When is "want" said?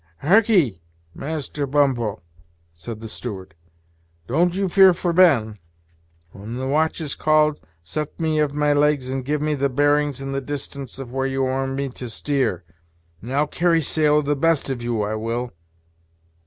11.43-11.73